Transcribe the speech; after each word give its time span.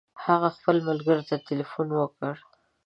هغه 0.25 0.49
خپل 0.57 0.75
ملګري 0.87 1.23
ته 1.29 1.35
تلیفون 1.47 1.87
وکړ. 1.93 2.33